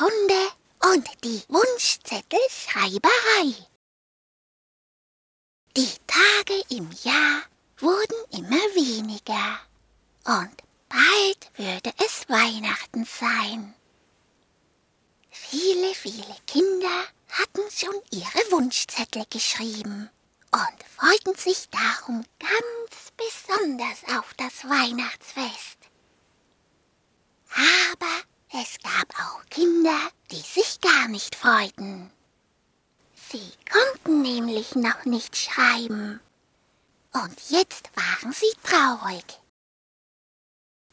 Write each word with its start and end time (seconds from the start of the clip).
Hunde 0.00 0.52
und 0.92 1.08
die 1.24 1.42
Wunschzettelschreiberei. 1.48 3.54
Die 5.76 5.92
Tage 6.06 6.62
im 6.68 6.88
Jahr 7.02 7.42
wurden 7.78 8.24
immer 8.30 8.62
weniger 8.76 9.58
und 10.24 10.62
bald 10.88 11.50
würde 11.56 11.92
es 11.98 12.28
Weihnachten 12.28 13.04
sein. 13.06 13.74
Viele, 15.30 15.92
viele 15.94 16.36
Kinder 16.46 17.04
hatten 17.30 17.68
schon 17.72 18.00
ihre 18.12 18.52
Wunschzettel 18.52 19.26
geschrieben 19.30 20.10
und 20.52 20.84
freuten 20.96 21.34
sich 21.34 21.68
darum 21.70 22.24
ganz 22.38 23.10
besonders 23.16 24.04
auf 24.16 24.32
das 24.34 24.64
Weihnachtsfest. 24.64 25.78
Aber 27.50 28.27
es 28.52 28.78
gab 28.82 29.08
auch 29.20 29.44
Kinder, 29.50 29.98
die 30.30 30.36
sich 30.36 30.80
gar 30.80 31.08
nicht 31.08 31.34
freuten. 31.34 32.10
Sie 33.30 33.52
konnten 33.70 34.22
nämlich 34.22 34.74
noch 34.74 35.04
nicht 35.04 35.36
schreiben. 35.36 36.20
Und 37.12 37.50
jetzt 37.50 37.90
waren 37.94 38.32
sie 38.32 38.52
traurig. 38.62 39.24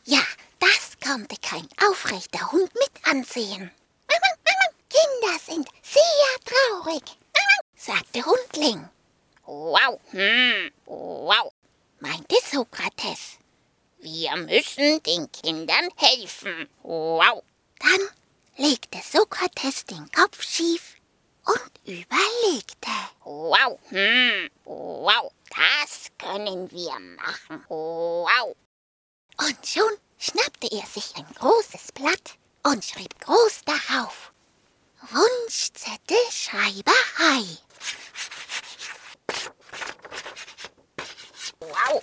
Ja, 0.03 0.21
das 0.59 0.97
konnte 1.03 1.35
kein 1.41 1.67
aufrechter 1.89 2.51
Hund 2.51 2.71
mit 2.73 3.07
ansehen. 3.07 3.71
Kinder 4.89 5.39
sind 5.39 5.67
sehr 5.81 6.01
traurig, 6.45 7.03
sagte 7.75 8.23
Hundling. 8.25 8.87
Wow, 9.45 9.99
hm, 10.11 10.71
wow, 10.85 11.51
meinte 11.99 12.35
Sokrates. 12.49 13.37
Wir 13.99 14.35
müssen 14.37 15.01
den 15.03 15.31
Kindern 15.31 15.89
helfen. 15.95 16.69
Wow. 16.83 17.43
Dann 17.79 18.09
legte 18.57 18.99
Sokrates 19.01 19.85
den 19.85 20.09
Kopf 20.11 20.41
schief 20.41 20.95
und 21.45 21.71
überlegte. 21.85 22.91
Wow, 23.23 23.79
hm, 23.89 24.49
wow, 24.63 25.31
das 25.49 26.11
können 26.17 26.69
wir 26.71 26.99
machen. 27.17 27.63
Wow. 27.69 28.55
Und 29.37 29.67
schon 29.67 29.97
schnappte 30.17 30.67
er 30.71 30.85
sich 30.85 31.15
ein 31.15 31.27
großes 31.35 31.91
Blatt 31.93 32.37
und 32.63 32.83
schrieb 32.83 33.19
groß 33.19 33.61
darauf. 33.65 34.31
Wunschzettel 35.01 36.17
Schreiberei. 36.31 37.43
Wow. 41.59 42.01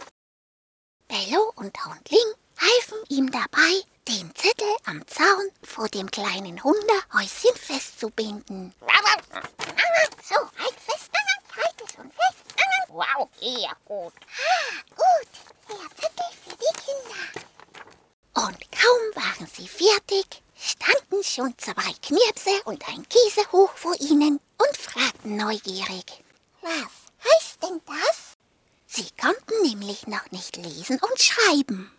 Bello 1.08 1.51
und 1.62 1.84
Hundling 1.84 2.34
halfen 2.60 2.98
ihm 3.08 3.30
dabei, 3.30 3.82
den 4.08 4.34
Zettel 4.34 4.74
am 4.86 5.06
Zaun 5.06 5.48
vor 5.62 5.88
dem 5.88 6.10
kleinen 6.10 6.62
Hundehäuschen 6.62 7.54
festzubinden. 7.54 8.74
So, 10.28 10.34
halt 10.34 10.80
fest, 10.80 11.10
halt 11.56 11.82
es 11.84 11.98
und 11.98 12.12
fest. 12.12 12.44
Wow, 12.88 13.28
sehr 13.38 13.76
gut. 13.84 14.12
Ah, 14.12 14.82
gut, 14.96 15.28
der 15.68 15.88
Zettel 15.96 16.26
für 16.44 16.56
die 16.56 16.74
Kinder. 16.82 17.46
Und 18.34 18.58
kaum 18.72 19.24
waren 19.24 19.46
sie 19.46 19.68
fertig, 19.68 20.42
standen 20.56 21.22
schon 21.22 21.54
zwei 21.58 21.92
Knirpse 22.02 22.60
und 22.64 22.86
ein 22.88 23.06
Käsehoch 23.08 23.70
vor 23.76 23.94
ihnen 24.00 24.40
und 24.58 24.76
fragten 24.76 25.36
neugierig. 25.36 26.24
Was 26.60 26.72
heißt 27.24 27.62
denn 27.62 27.80
das? 27.86 28.31
Sie 28.94 29.08
konnten 29.18 29.62
nämlich 29.62 30.06
noch 30.06 30.30
nicht 30.32 30.56
lesen 30.56 31.00
und 31.00 31.18
schreiben. 31.18 31.90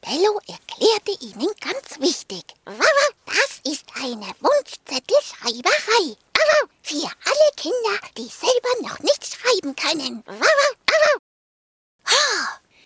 Bello 0.00 0.40
erklärte 0.48 1.12
ihnen 1.24 1.48
ganz 1.60 2.00
wichtig. 2.00 2.42
Das 2.64 3.60
ist 3.72 3.84
eine 3.94 4.34
Wunschzettelschreiberei. 4.40 6.16
Für 6.82 7.10
alle 7.24 7.50
Kinder, 7.56 8.00
die 8.16 8.28
selber 8.28 8.88
noch 8.88 8.98
nicht 9.00 9.24
schreiben 9.24 9.76
können. 9.76 10.24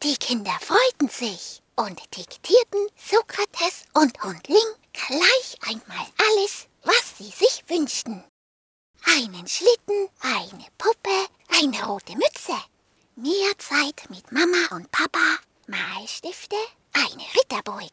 Die 0.03 0.17
Kinder 0.17 0.59
freuten 0.61 1.09
sich 1.09 1.63
und 1.77 1.99
diktierten 2.17 2.89
Sokrates 2.97 3.85
und 3.95 4.23
Hundling 4.23 4.75
gleich 4.93 5.57
einmal 5.63 6.07
alles, 6.19 6.67
was 6.85 7.17
sie 7.19 7.31
sich 7.31 7.65
wünschten. 7.69 8.23
Einen 9.05 9.47
Schlitten, 9.47 10.09
eine 10.21 10.67
Puppe, 10.77 11.27
eine 11.49 11.85
rote 11.87 12.17
Mütze, 12.17 12.57
mehr 13.81 13.91
Zeit 13.91 14.11
mit 14.11 14.33
Mama 14.33 14.77
und 14.77 14.91
Papa, 14.91 15.39
Malstifte, 15.67 16.57
eine 16.93 17.23
Ritterburg, 17.37 17.91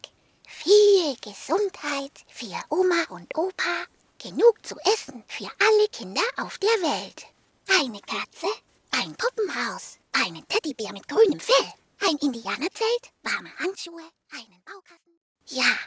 viel 0.48 1.16
Gesundheit 1.22 2.12
für 2.28 2.60
Oma 2.70 3.04
und 3.10 3.36
Opa, 3.38 3.86
genug 4.22 4.66
zu 4.66 4.76
essen 4.94 5.24
für 5.28 5.50
alle 5.60 5.88
Kinder 5.92 6.22
auf 6.38 6.58
der 6.58 6.70
Welt, 6.82 7.28
eine 7.68 8.00
Katze, 8.02 8.48
ein 8.92 9.16
Puppenhaus, 9.16 9.98
einen 10.14 10.48
Teddybär 10.48 10.94
mit 10.94 11.08
grünem 11.08 11.40
Fell, 11.40 11.74
ein 12.08 12.18
Indianerzelt, 12.18 13.12
warme 13.24 13.56
Handschuhe, 13.58 14.04
einen 14.32 14.62
Baukasten. 14.66 15.20
Ja, 15.48 15.78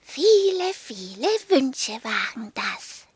viele, 0.00 0.74
viele 0.74 1.28
Wünsche 1.48 1.92
waren 2.04 2.52
das. 2.54 3.06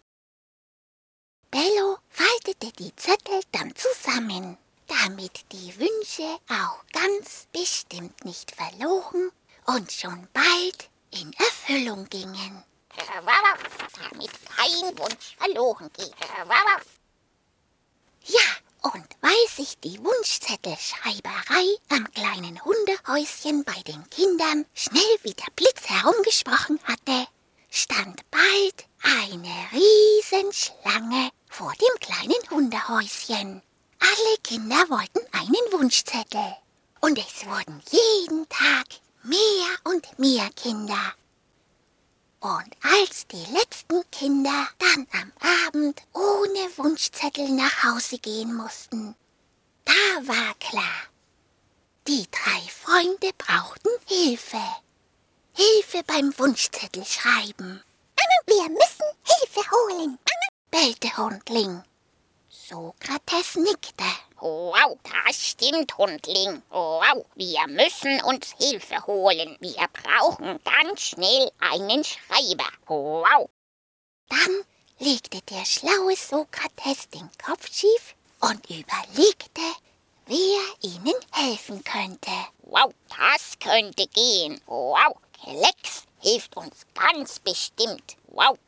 Bello 1.50 1.98
faltete 2.08 2.72
die 2.78 2.94
Zettel 2.96 3.40
dann 3.52 3.74
zusammen, 3.76 4.56
damit 5.00 5.44
die 5.52 5.78
Wünsche 5.78 6.38
auch 6.48 6.84
ganz 6.92 7.46
bestimmt 7.52 8.24
nicht 8.24 8.52
verloren 8.52 9.30
und 9.66 9.90
schon 9.90 10.28
bald 10.32 10.90
in 11.12 11.32
Erfüllung 11.34 12.08
gingen. 12.10 12.64
Damit 12.96 14.30
kein 14.56 14.98
Wunsch 14.98 15.36
verloren 15.38 15.90
geht. 15.96 16.14
Ja, 18.24 18.90
und 18.92 19.06
weil 19.20 19.48
sich 19.48 19.78
die 19.78 19.98
Wunschzettelschreiberei 19.98 21.76
am 21.90 22.12
kleinen 22.12 22.62
Hundehäuschen 22.64 23.64
bei 23.64 23.80
den 23.82 24.08
Kindern 24.10 24.66
schnell 24.74 25.16
wie 25.22 25.34
der 25.34 25.50
Blitz 25.56 25.88
herumgesprochen 25.88 26.78
hatte, 26.84 27.26
stand 27.70 28.20
bald 28.30 28.86
eine 29.02 29.54
Riesenschlange 29.72 31.30
vor 31.48 31.72
dem 31.72 32.00
kleinen 32.00 32.50
Hundehäuschen. 32.50 33.62
Alle 34.02 34.36
Kinder 34.42 34.90
wollten 34.90 35.20
einen 35.32 35.72
Wunschzettel. 35.72 36.56
Und 37.12 37.18
es 37.18 37.44
wurden 37.46 37.82
jeden 37.90 38.48
Tag 38.48 38.86
mehr 39.22 39.68
und 39.84 40.18
mehr 40.18 40.48
Kinder. 40.56 41.12
Und 42.40 42.74
als 42.80 43.26
die 43.26 43.44
letzten 43.52 44.02
Kinder 44.10 44.66
dann 44.78 45.06
am 45.20 45.30
Abend 45.66 46.00
ohne 46.14 46.70
Wunschzettel 46.78 47.50
nach 47.50 47.82
Hause 47.82 48.16
gehen 48.16 48.54
mussten, 48.54 49.14
da 49.84 50.26
war 50.26 50.54
klar, 50.54 51.02
die 52.08 52.26
drei 52.30 52.62
Freunde 52.70 53.30
brauchten 53.36 53.90
Hilfe. 54.06 54.62
Hilfe 55.52 56.02
beim 56.06 56.32
Wunschzettel 56.38 57.04
schreiben. 57.04 57.82
Wir 58.46 58.70
müssen 58.70 59.06
Hilfe 59.22 59.70
holen, 59.70 60.18
bellte 60.70 61.14
Hundling. 61.18 61.84
Sokrates 62.48 63.56
nickte. 63.56 64.04
Wow, 64.44 64.98
das 65.04 65.36
stimmt, 65.40 65.96
Hundling. 65.96 66.62
Wow, 66.68 67.24
wir 67.36 67.64
müssen 67.68 68.20
uns 68.22 68.52
Hilfe 68.58 69.06
holen. 69.06 69.56
Wir 69.60 69.86
brauchen 69.92 70.58
ganz 70.64 71.00
schnell 71.00 71.48
einen 71.60 72.02
Schreiber. 72.02 72.66
Wow. 72.88 73.48
Dann 74.28 74.64
legte 74.98 75.40
der 75.42 75.64
schlaue 75.64 76.16
Sokrates 76.16 77.08
den 77.10 77.30
Kopf 77.40 77.72
schief 77.72 78.16
und 78.40 78.68
überlegte, 78.68 79.62
wer 80.26 80.90
ihnen 80.90 81.14
helfen 81.30 81.84
könnte. 81.84 82.32
Wow, 82.62 82.92
das 83.10 83.60
könnte 83.60 84.08
gehen. 84.08 84.60
Wow, 84.66 85.18
Klecks 85.40 86.02
hilft 86.18 86.56
uns 86.56 86.84
ganz 86.94 87.38
bestimmt. 87.38 88.16
Wow. 88.26 88.58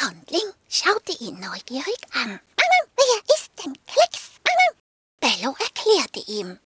Hundling 0.00 0.52
schaute 0.68 1.12
ihn 1.20 1.38
neugierig 1.38 2.00
an. 2.12 2.40
Wer 2.96 3.36
ist 3.36 3.52
denn 3.64 3.76
Klecks? 3.86 4.31
Bello 5.22 5.54
erklärte 5.60 6.18
ihm. 6.26 6.58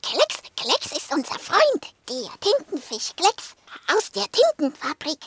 Klecks, 0.00 0.42
Klecks 0.56 0.92
ist 0.92 1.12
unser 1.12 1.38
Freund, 1.38 1.94
der 2.08 2.30
Tintenfisch 2.40 3.14
Klecks 3.16 3.54
aus 3.94 4.10
der 4.12 4.26
Tintenfabrik. 4.32 5.18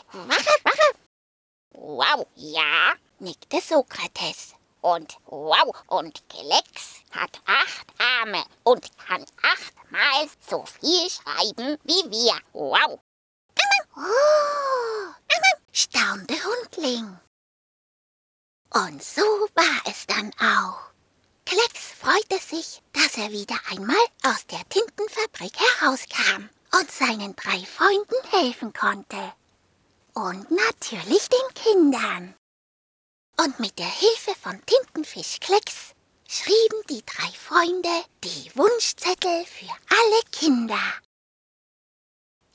Wow, 1.73 2.25
ja, 2.35 2.95
nickte 3.19 3.61
Sokrates. 3.61 4.55
Und 4.81 5.15
wow, 5.27 5.75
und 5.87 6.27
Klecks 6.27 7.01
hat 7.11 7.39
acht 7.45 7.87
Arme 7.99 8.43
und 8.63 8.97
kann 8.97 9.23
achtmal 9.43 10.27
so 10.49 10.65
viel 10.65 11.07
schreiben 11.07 11.77
wie 11.83 12.09
wir. 12.09 12.33
Wow. 12.53 12.99
Oh, 13.95 15.13
staunte 15.71 16.33
Hundling. 16.33 17.19
Und 18.73 19.03
so 19.03 19.21
war 19.53 19.81
es 19.85 20.07
dann 20.07 20.31
auch. 20.39 20.90
Klecks 21.45 21.93
freute 21.99 22.39
sich, 22.39 22.81
dass 22.93 23.17
er 23.17 23.31
wieder 23.31 23.55
einmal 23.69 24.05
aus 24.23 24.45
der 24.47 24.67
Tintenfabrik 24.69 25.53
herauskam 25.59 26.49
und 26.79 26.91
seinen 26.91 27.35
drei 27.35 27.65
Freunden 27.65 28.29
helfen 28.31 28.73
konnte. 28.73 29.33
und 30.13 30.49
natürlich 30.51 31.29
den 31.29 31.53
Kindern. 31.53 32.35
Und 33.39 33.59
mit 33.59 33.79
der 33.79 33.89
Hilfe 33.89 34.35
von 34.39 34.61
Tintenfischklecks 34.65 35.93
schrieben 36.27 36.81
die 36.89 37.03
drei 37.05 37.29
Freunde 37.31 38.05
die 38.23 38.51
Wunschzettel 38.55 39.45
für 39.45 39.71
alle 39.89 40.21
Kinder. 40.31 40.81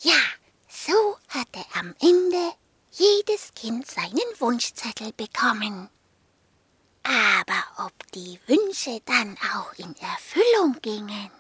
Ja, 0.01 0.21
so 0.69 1.19
hatte 1.29 1.65
am 1.75 1.95
Ende 2.01 2.53
jedes 2.93 3.53
Kind 3.55 3.87
seinen 3.91 4.41
Wunschzettel 4.41 5.13
bekommen. 5.13 5.89
Aber 7.03 7.87
ob 7.87 8.06
die 8.15 8.39
Wünsche 8.47 9.01
dann 9.05 9.37
auch 9.55 9.73
in 9.79 9.95
Erfüllung 9.97 10.81
gingen, 10.83 11.31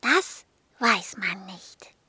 das 0.00 0.44
weiß 0.78 1.16
man 1.18 1.46
nicht. 1.46 1.94